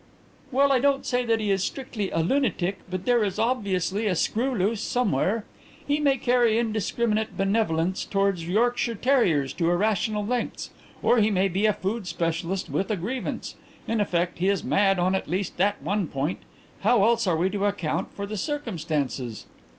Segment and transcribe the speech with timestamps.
[0.51, 4.15] "Well, I don't say that he is strictly a lunatic, but there is obviously a
[4.15, 5.45] screw loose somewhere.
[5.87, 10.71] He may carry indiscriminate benevolence towards Yorkshire terriers to irrational lengths.
[11.03, 13.53] Or he may be a food specialist with a grievance.
[13.87, 16.39] In effect he is mad on at least that one point.
[16.79, 19.45] How else are we to account for the circumstances?"